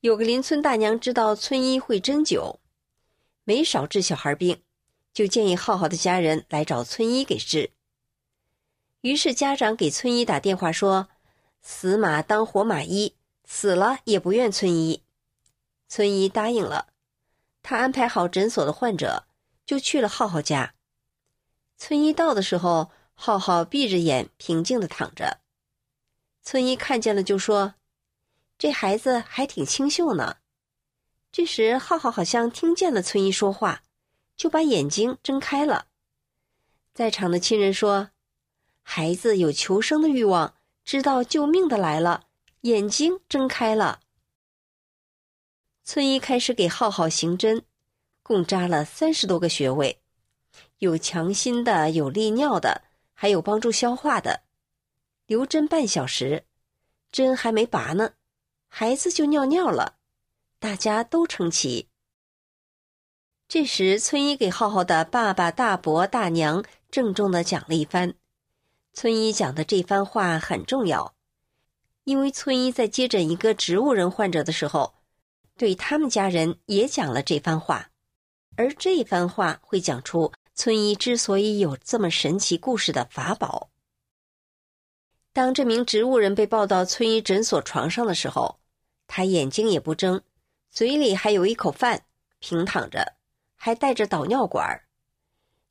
[0.00, 2.58] 有个邻村大娘知道村医会针灸，
[3.44, 4.64] 没少治小孩病，
[5.14, 7.70] 就建议浩浩的家人来找村医给治。
[9.02, 11.08] 于是家长给村医打电话说
[11.62, 15.04] ：“死马当活马医，死了也不怨村医。”
[15.88, 16.88] 村医答应了，
[17.62, 19.28] 他安排好诊所的患者，
[19.64, 20.74] 就去了浩浩家。
[21.78, 25.40] 村医到的时候，浩浩闭着眼，平静的躺着。
[26.42, 27.74] 村医看见了，就说。
[28.58, 30.36] 这孩子还挺清秀呢。
[31.30, 33.82] 这时，浩浩好像听见了村医说话，
[34.34, 35.88] 就把眼睛睁开了。
[36.94, 38.10] 在场的亲人说
[38.80, 40.54] ：“孩子有求生的欲望，
[40.84, 42.28] 知道救命的来了，
[42.62, 44.00] 眼睛睁开了。”
[45.84, 47.62] 村医开始给浩浩行针，
[48.22, 50.00] 共扎了三十多个穴位，
[50.78, 52.84] 有强心的，有利尿的，
[53.16, 54.44] 还有帮助消化的。
[55.26, 56.44] 留针半小时，
[57.10, 58.12] 针还没拔呢。
[58.68, 59.96] 孩子就尿尿了，
[60.60, 61.88] 大家都称奇。
[63.48, 68.14] 这时，村医给浩浩的爸爸、大伯、大娘郑重的讲了一番。
[68.92, 71.14] 村医讲的这番话很重要，
[72.04, 74.94] 因为村医在接诊一个植物人患者的时候，
[75.56, 77.90] 对他们家人也讲了这番话，
[78.56, 83.68] 而这番话会讲出村医之所以有这么神奇故事的法宝。
[85.34, 88.58] 当这名植物人被抱到村医诊所床上的时候，
[89.06, 90.22] 他眼睛也不睁，
[90.70, 92.06] 嘴里还有一口饭，
[92.38, 93.16] 平躺着，
[93.54, 94.82] 还带着导尿管。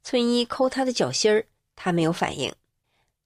[0.04, 2.54] 村医抠他的脚心儿，他没有反应。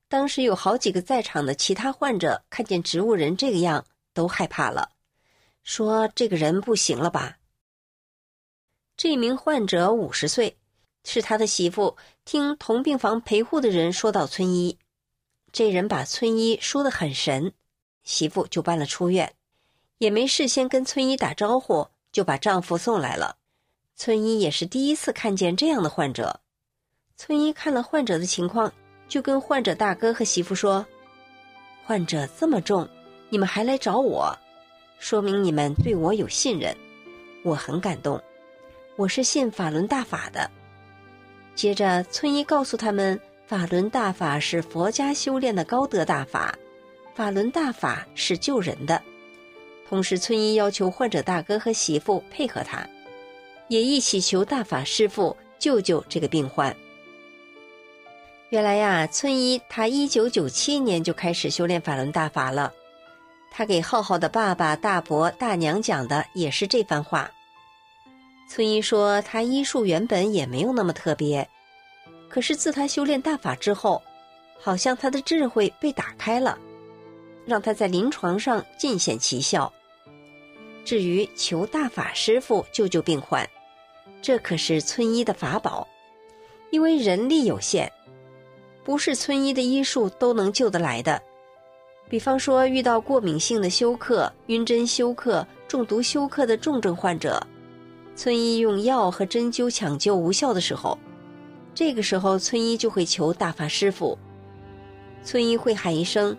[0.07, 4.93] 当时有好几个在场的其他患者看见植物人这个样，都害怕了，
[5.65, 7.37] 说：“这个人不行了吧？”
[8.95, 10.57] 这名患者五十岁，
[11.03, 11.97] 是他的媳妇。
[12.25, 14.77] 听同病房陪护的人说到村医。
[15.51, 17.53] 这人把村医说得很神，
[18.03, 19.33] 媳妇就搬了出院，
[19.97, 23.37] 也没事先跟村医打招呼，就把丈夫送来了。
[23.95, 26.39] 村医也是第一次看见这样的患者，
[27.17, 28.71] 村医看了患者的情况，
[29.07, 30.85] 就跟患者大哥和媳妇说
[31.83, 32.87] ：“患者这么重，
[33.29, 34.37] 你们还来找我，
[34.99, 36.77] 说明你们对我有信任，
[37.43, 38.21] 我很感动。
[38.95, 40.47] 我是信法轮大法的。”
[41.59, 43.19] 接着，村医告诉他们。
[43.45, 46.57] 法轮大法是佛家修炼的高德大法，
[47.13, 49.01] 法轮大法是救人的。
[49.89, 52.87] 同时，村医要求患者大哥和媳妇配合他，
[53.67, 56.73] 也一起求大法师父救救这个病患。
[58.51, 62.71] 原来呀，村医他一九九七年就开始修炼法轮大法了。
[63.51, 67.29] 他给浩浩的爸爸、大伯、大娘讲的也是这番话。
[68.49, 71.47] 村医说，他医术原本也没有那么特别。
[72.27, 74.01] 可是自他修炼大法之后，
[74.59, 76.57] 好像他的智慧被打开了，
[77.45, 79.71] 让他在临床上尽显奇效，
[80.83, 83.47] 至于求大法师傅救救病患，
[84.19, 85.87] 这可是村医的法宝。
[86.71, 87.91] 因为人力有限，
[88.83, 91.21] 不是村医的医术都能救得来的。
[92.09, 97.45] 比方说，遇到过敏性的休克、晕针休克、中毒休克的重症患者，
[98.19, 100.99] 村医用药和针灸抢救无效的时候，
[101.73, 104.17] 这个时候村医就会求大法师傅。
[105.23, 106.35] 村医会喊一声：“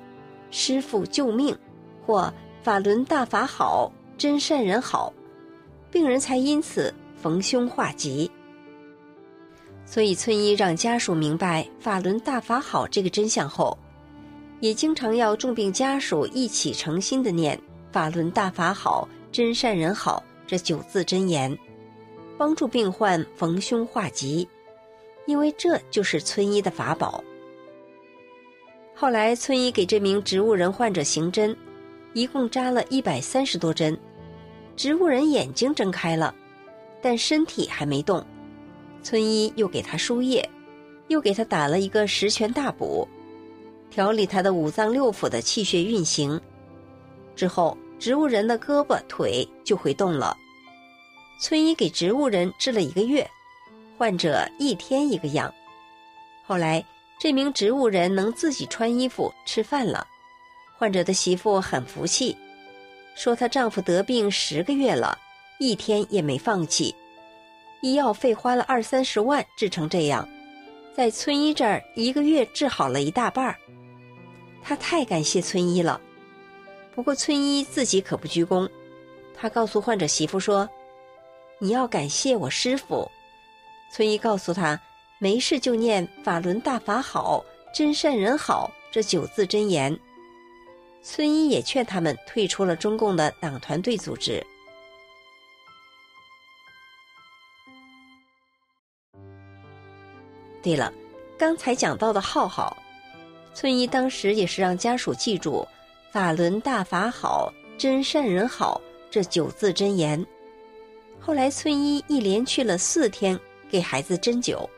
[0.52, 1.56] 师傅救命！”
[2.04, 2.30] 或
[2.62, 5.10] “法轮大法好，真善人好”，
[5.90, 8.30] 病人才因此逢凶化吉。
[9.86, 13.78] 所以，村医让家属明白“法轮大法好”这个真相后，
[14.60, 17.58] 也经常要重病家属一起诚心的念
[17.90, 21.56] “法轮大法好，真善人好”这九字真言，
[22.40, 24.48] 帮助病患逢凶化吉，
[25.26, 27.22] 因为这就是村医的法宝。
[28.94, 31.54] 后来，村医给这名植物人患者行针，
[32.14, 33.94] 一共扎了一百三十多针，
[34.74, 36.34] 植物人眼睛睁开了，
[37.02, 38.24] 但身体还没动。
[39.02, 40.48] 村医又给他输液，
[41.08, 43.06] 又给他打了一个十全大补，
[43.90, 46.40] 调理他的五脏六腑的气血运行。
[47.36, 50.34] 之后，植物人的胳膊腿就会动了。
[51.40, 53.28] 村医给植物人治了一个月，
[53.96, 55.52] 患者一天一个样。
[56.44, 56.84] 后来，
[57.18, 60.06] 这名植物人能自己穿衣服、吃饭了，
[60.76, 62.36] 患者的媳妇很服气，
[63.16, 65.18] 说她丈夫得病十个月了，
[65.58, 66.94] 一天也没放弃。
[67.80, 70.28] 医药费花了二三十万治成这样，
[70.94, 73.56] 在村医这儿一个月治好了一大半儿。
[74.62, 75.98] 他太感谢村医了。
[76.94, 78.68] 不过村医自己可不鞠躬，
[79.34, 80.68] 他告诉患者媳妇说
[81.60, 83.08] ：“你要感谢我师傅。”
[83.92, 84.80] 村医告诉他
[85.18, 89.96] ：“没事就念法轮大法好，真善人好这九字真言。”
[91.02, 94.44] 村医也劝他们退出了中共的党团队组织。
[100.62, 100.92] 对了，
[101.38, 102.76] 刚才讲到的浩浩，
[103.54, 105.66] 村医当时也是让家属记住
[106.12, 108.78] “法轮大法好，真善人好”
[109.10, 110.24] 这九字真言。
[111.20, 113.38] 后来村医一连去了四天
[113.70, 114.68] 给孩子针灸，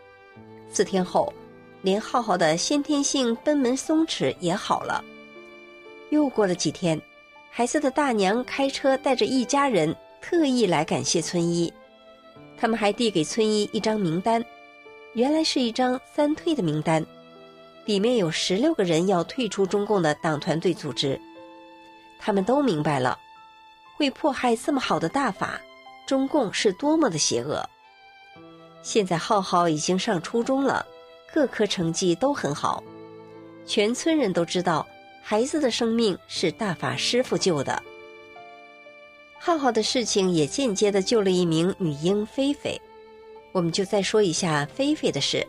[0.71, 1.33] 四天后，
[1.83, 5.03] 连浩浩的先天性贲门松弛也好了。
[6.11, 7.01] 又过了几天，
[7.51, 11.73] 孩子的大娘开车带着一家人特意来感谢村医，
[12.59, 14.45] 他们还递给村医一张名单。
[15.15, 17.05] 原来是一张三退的名单，
[17.85, 21.19] 里面有十六个人要退出中共的党团队组织。
[22.19, 23.19] 他们都明白了，
[23.97, 25.61] 会迫害这么好的大法，
[26.13, 27.67] 中共是多么的邪恶。
[28.83, 30.87] 现在浩浩已经上初中了，
[31.33, 32.85] 各科成绩都很好，
[33.65, 34.87] 全村人都知道
[35.23, 37.83] 孩子的生命是大法师傅救的。
[39.41, 42.79] 浩浩的事情也间接的救了一名女婴菲菲。
[43.53, 45.43] 我们就再说一下菲菲的事。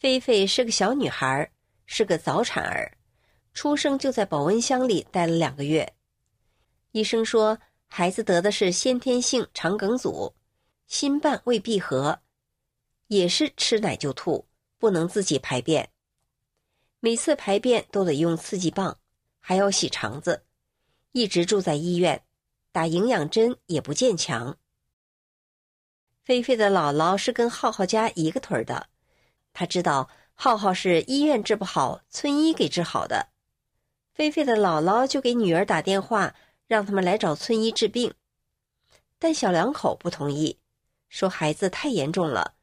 [0.00, 1.48] 菲菲是个小女孩，
[1.86, 2.90] 是个早产儿，
[3.54, 5.88] 出生就在保温箱里待了两个月。
[6.96, 10.34] 医生说，孩子得的是先天性肠梗阻，
[10.86, 12.20] 心瓣未闭合，
[13.08, 14.46] 也是吃奶就吐，
[14.78, 15.90] 不能自己排便，
[17.00, 18.96] 每次排便都得用刺激棒，
[19.40, 20.46] 还要洗肠子，
[21.12, 22.24] 一直住在医院，
[22.72, 24.56] 打营养针也不见强。
[26.24, 28.88] 菲菲的姥姥是跟浩浩家一个屯的，
[29.52, 33.28] 她知道浩浩是医院治不好，村医给治好的。
[34.14, 36.34] 菲菲的姥姥就给女儿打电话，
[36.66, 38.14] 让他们来找村医治病。
[39.18, 40.58] 但小两口不同意，
[41.08, 42.54] 说孩子太严重了，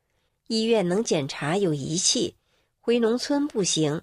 [0.48, 2.36] 医院能检查有仪器，
[2.80, 4.02] 回农村不行。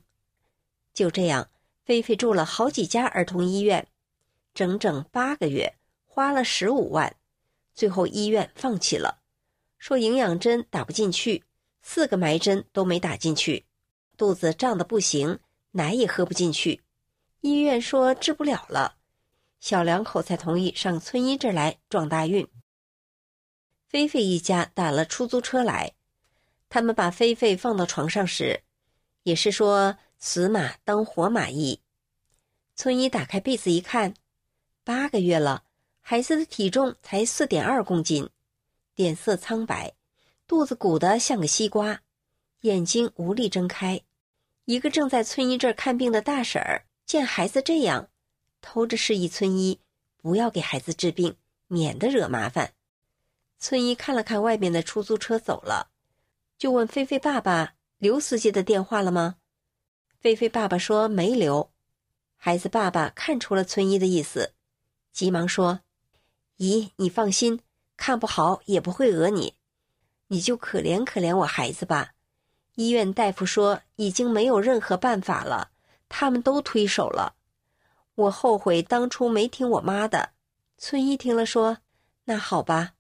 [0.93, 1.49] 就这样，
[1.85, 3.87] 菲菲住了好几家儿童医院，
[4.53, 7.17] 整整八个月，花了十五万，
[7.73, 9.21] 最后医院放弃了。
[9.79, 11.45] 说营养针打不进去，
[11.83, 13.65] 四个埋针都没打进去，
[14.17, 15.39] 肚子胀得不行，
[15.71, 16.83] 奶也喝不进去。
[17.41, 18.97] 医院说治不了了，
[19.61, 22.49] 小两口才同意上村医这儿来撞大运。
[23.87, 25.93] 菲菲一家打了出租车来，
[26.69, 28.63] 他们把菲菲放到床上时，
[29.23, 31.81] 也是说死马当活马医。
[32.75, 34.15] 村医打开被子一看，
[34.83, 35.65] 八个月了，
[36.01, 38.31] 孩子的体重才四点二公斤。
[38.95, 39.95] 脸色苍白，
[40.47, 42.01] 肚子鼓得像个西瓜，
[42.61, 44.01] 眼睛无力睁开。
[44.65, 48.09] 一个正在村医这儿看病的大婶儿见孩子这样，
[48.61, 49.81] 偷着示意村医
[50.17, 51.37] 不要给孩子治病，
[51.67, 52.73] 免得惹麻烦。
[53.59, 55.91] 村医看了看外面的出租车走了，
[56.59, 59.37] 就问菲菲爸爸：“刘司机的电话了吗？”
[60.21, 61.71] 菲菲爸爸说：“没留。”
[62.37, 64.55] 孩子爸爸看出了村医的意思，
[65.13, 65.81] 急忙说
[66.57, 67.61] ：“姨，你放心，
[67.97, 69.55] 看不好也不会讹你，
[70.29, 72.13] 你就可怜可怜我孩子吧。
[72.77, 75.71] 医院大夫说已经没有任何办法了，
[76.09, 77.37] 他们都推手了。
[78.21, 80.33] 我后悔当初没听我妈的。”
[80.79, 81.79] 村医听了说
[82.25, 82.95] ：“那好吧。”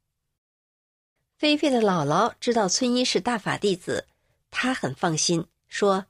[1.39, 4.07] 菲菲的姥姥知道村医是大法弟子，
[4.51, 6.07] 她很放心，说：“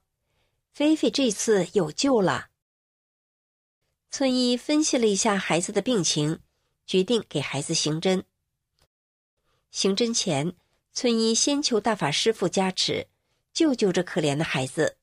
[0.75, 2.49] 菲菲这次有救了。”
[4.11, 6.41] 村医分析了一下孩子的病情，
[6.85, 8.25] 决定给孩子行针。
[9.71, 10.57] 行针前，
[10.93, 13.07] 村医先求大法师父加持，
[13.53, 14.97] 救救这可怜的孩子。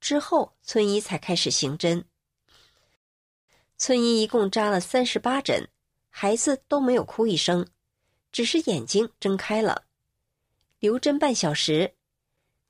[0.00, 2.04] 之后，村医才开始行针。
[3.84, 5.68] 村医一共扎了三十八针，
[6.08, 7.66] 孩子都没有哭一声，
[8.30, 9.86] 只是眼睛睁开了。
[10.78, 11.94] 留针半小时，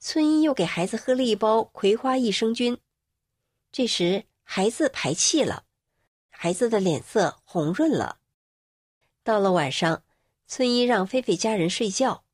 [0.00, 2.78] 村医又给孩子喝了一包葵花益生菌。
[3.70, 5.64] 这时，孩子排气了，
[6.30, 8.16] 孩子的脸色红润了。
[9.22, 10.04] 到了晚上，
[10.46, 12.24] 村医让菲菲家人睡觉，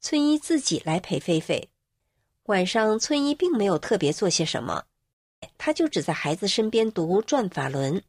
[0.00, 1.68] 村医自己来陪菲菲。
[2.44, 4.84] 晚上，村医并没有特别做些什么，
[5.58, 7.94] 他就只在孩子身边读《转法轮》。《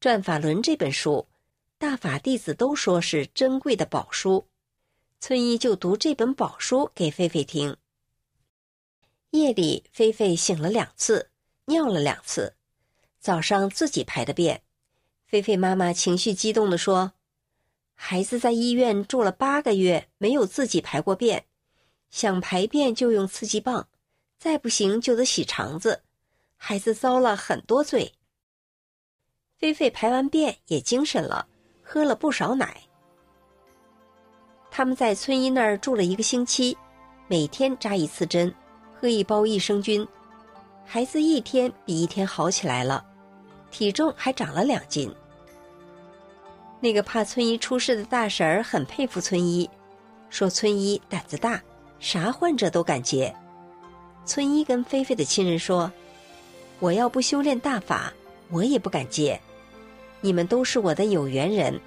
[0.00, 1.28] 转法轮》这本书，
[1.76, 4.46] 大法弟子都说是珍贵的宝书，
[5.20, 7.76] 村医就读这本宝书给菲菲听。
[9.32, 11.28] 夜里，菲菲醒了两次，
[11.66, 12.54] 尿了两次。
[13.18, 14.62] 早上自己排的便，
[15.26, 17.12] 菲菲妈妈情绪激动地说
[17.92, 21.44] ：“孩子在医院住了八个月，没有自己排过便，
[22.08, 23.86] 想排便就用刺激棒，
[24.38, 26.04] 再不行就得洗肠子，
[26.56, 28.14] 孩子遭了很多罪。”
[29.60, 31.46] 菲菲排完便也精神了，
[31.82, 32.80] 喝了不少奶。
[34.70, 36.74] 他们在村医那儿住了一个星期，
[37.28, 38.50] 每天扎一次针，
[38.98, 40.08] 喝一包益生菌，
[40.86, 43.04] 孩子一天比一天好起来了。
[43.70, 45.14] 体重还长了两斤。
[46.80, 49.68] 那个怕村医出事的大婶儿很佩服村医，
[50.30, 51.62] 说村医胆子大，
[51.98, 53.36] 啥患者都敢接。
[54.24, 55.92] 村医跟菲菲的亲人说
[56.80, 58.10] ：“我要不修炼大法，
[58.48, 59.38] 我也不敢接。
[60.20, 61.80] 你们都是我的有缘人，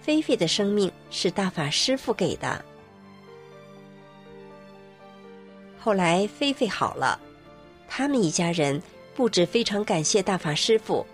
[0.00, 2.64] 菲菲的生命是大法师傅给的。”
[5.80, 7.20] 后来菲菲好了，
[7.88, 8.80] 他们一家人
[9.14, 11.06] 不止非常感谢大法师傅。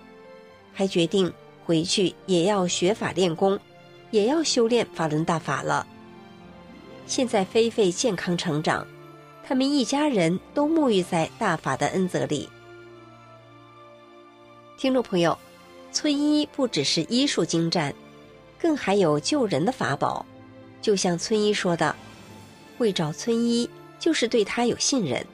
[0.72, 1.30] 还决定
[1.66, 3.58] 回去也要学法练功，
[4.12, 5.84] 也要修炼法轮大法了。
[7.06, 8.86] 现在菲菲健康成长，
[9.42, 12.48] 他们一家人都沐浴在大法的恩泽里。
[14.78, 15.36] 听众朋友，
[15.92, 17.94] 村医不只是医术精湛，
[18.58, 20.24] 更还有救人的法宝。
[20.80, 21.94] 就像村医说的
[22.78, 23.68] ：“会找村医，
[23.98, 25.24] 就是对他有信任，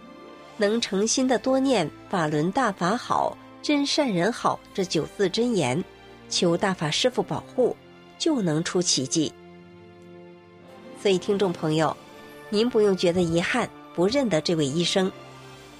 [0.56, 5.82] 能诚心的多念法轮大法好。”真善人好这九字真言，
[6.28, 7.76] 求大法师父保护，
[8.16, 9.32] 就能出奇迹。
[11.02, 11.96] 所以，听众朋友，
[12.48, 15.10] 您不用觉得遗憾，不认得这位医生，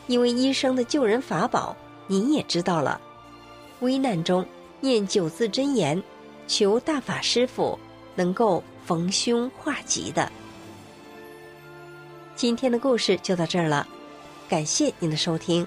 [0.08, 1.76] 因为医生的救人法宝
[2.08, 3.00] 您也知道了。
[3.78, 4.44] 危难中
[4.80, 6.02] 念九字真言，
[6.46, 7.78] 求大法师父
[8.14, 10.30] 能够逢凶化吉的。
[12.34, 13.86] 今天的故事就到这儿了，
[14.48, 15.66] 感谢您的收听。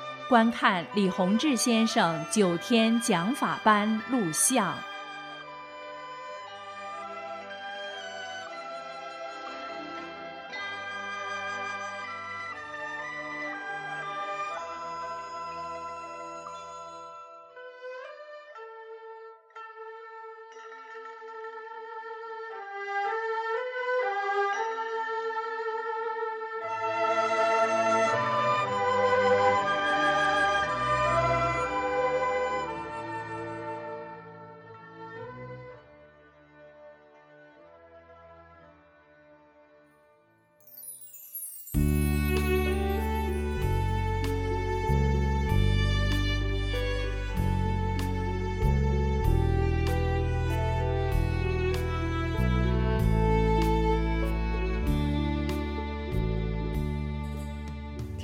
[0.31, 4.73] 观看李洪志先生九天讲法班录像。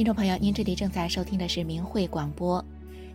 [0.08, 2.64] 众朋友，您这里正在收听的是明慧广播。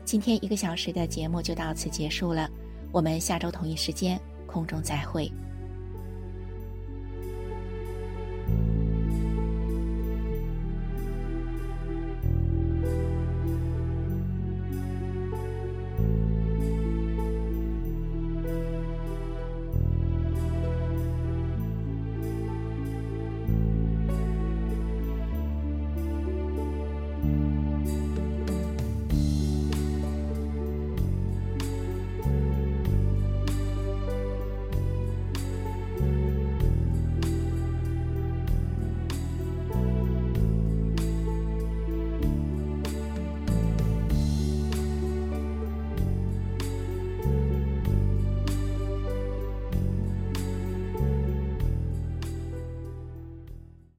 [0.05, 2.47] 今天一个小时的节目就到此结束了，
[2.93, 5.33] 我们下周同一时间空中再会。